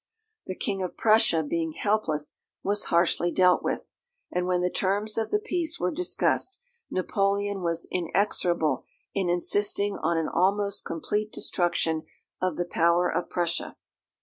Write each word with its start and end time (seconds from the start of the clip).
The 0.47 0.55
King 0.55 0.81
of 0.81 0.97
Prussia, 0.97 1.43
being 1.43 1.73
helpless, 1.73 2.33
was 2.63 2.85
harshly 2.85 3.31
dealt 3.31 3.61
with; 3.61 3.93
and 4.31 4.47
when 4.47 4.61
the 4.61 4.69
terms 4.71 5.15
of 5.15 5.29
the 5.29 5.37
peace 5.37 5.79
were 5.79 5.91
discussed, 5.91 6.59
Napoleon 6.89 7.61
was 7.61 7.87
inexorable 7.91 8.83
in 9.13 9.29
insisting 9.29 9.97
on 10.01 10.17
an 10.17 10.27
almost 10.27 10.85
complete 10.85 11.31
destruction 11.31 12.01
of 12.41 12.57
the 12.57 12.65
power 12.65 13.09
of 13.15 13.29
Prussia. 13.29 13.75